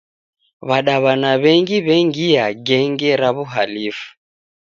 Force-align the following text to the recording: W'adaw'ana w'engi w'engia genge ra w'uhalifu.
W'adaw'ana 0.67 1.31
w'engi 1.41 1.77
w'engia 1.85 2.45
genge 2.65 3.09
ra 3.21 3.29
w'uhalifu. 3.35 4.07